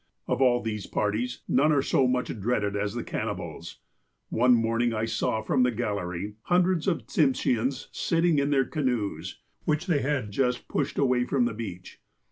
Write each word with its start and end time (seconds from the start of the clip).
"Of 0.27 0.41
all 0.41 0.63
these 0.63 0.87
parties, 0.87 1.43
none 1.47 1.71
are 1.71 1.83
so 1.83 2.07
much 2.07 2.29
dreaded 2.39 2.75
as 2.75 2.95
the 2.95 3.03
canni 3.03 3.35
bals. 3.37 3.75
One 4.29 4.55
morning 4.55 4.95
I 4.95 5.05
saw 5.05 5.43
from 5.43 5.61
the 5.61 5.69
gallery 5.69 6.37
hundreds 6.45 6.87
of 6.87 7.05
Tsimshe 7.05 7.59
ans 7.61 7.87
sitting 7.91 8.39
in 8.39 8.49
their 8.49 8.65
canoes, 8.65 9.41
which 9.65 9.85
they 9.85 10.01
had 10.01 10.31
just 10.31 10.67
pushed 10.67 10.97
away 10.97 11.25
from 11.25 11.45
the 11.45 11.53
beach. 11.53 11.99